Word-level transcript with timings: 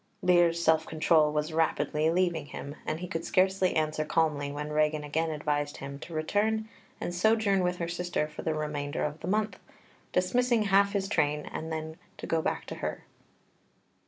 Lear's 0.23 0.59
self 0.59 0.87
control 0.87 1.31
was 1.31 1.53
rapidly 1.53 2.09
leaving 2.09 2.47
him, 2.47 2.73
and 2.87 3.01
he 3.01 3.07
could 3.07 3.23
scarcely 3.23 3.75
answer 3.75 4.03
calmly 4.03 4.51
when 4.51 4.71
Regan 4.71 5.03
again 5.03 5.29
advised 5.29 5.77
him 5.77 5.99
to 5.99 6.13
return 6.15 6.67
and 6.99 7.13
sojourn 7.13 7.61
with 7.61 7.77
her 7.77 7.87
sister 7.87 8.27
for 8.27 8.41
the 8.41 8.55
remainder 8.55 9.03
of 9.03 9.19
the 9.19 9.27
month, 9.27 9.59
dismissing 10.11 10.63
half 10.63 10.93
his 10.93 11.07
train, 11.07 11.45
and 11.45 11.71
then 11.71 11.97
to 12.17 12.25
go 12.25 12.41
back 12.41 12.65
to 12.65 12.75
her. 12.81 13.03